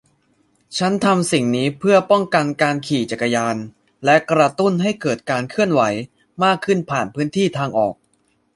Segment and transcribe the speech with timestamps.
[0.77, 3.55] ฉันทำสิ่งนี้เพื่อป้องกันการขี่จักรยาน
[4.05, 5.81] และกระตุ้นให้เกิดการเคลื่อนไหว
[6.43, 7.95] มากขึ้นผ่านพื้นที่ทางออก